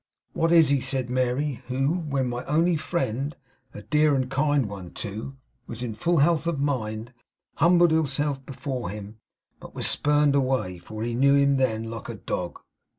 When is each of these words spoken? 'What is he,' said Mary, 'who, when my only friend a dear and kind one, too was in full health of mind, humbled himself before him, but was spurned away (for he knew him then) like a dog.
'What 0.33 0.51
is 0.51 0.69
he,' 0.69 0.81
said 0.81 1.11
Mary, 1.11 1.61
'who, 1.67 1.93
when 1.99 2.27
my 2.27 2.43
only 2.45 2.75
friend 2.75 3.35
a 3.71 3.83
dear 3.83 4.15
and 4.15 4.31
kind 4.31 4.67
one, 4.67 4.89
too 4.93 5.37
was 5.67 5.83
in 5.83 5.93
full 5.93 6.17
health 6.17 6.47
of 6.47 6.59
mind, 6.59 7.13
humbled 7.57 7.91
himself 7.91 8.43
before 8.43 8.89
him, 8.89 9.17
but 9.59 9.75
was 9.75 9.85
spurned 9.85 10.33
away 10.33 10.79
(for 10.79 11.03
he 11.03 11.13
knew 11.13 11.35
him 11.35 11.57
then) 11.57 11.83
like 11.91 12.09
a 12.09 12.15
dog. 12.15 12.59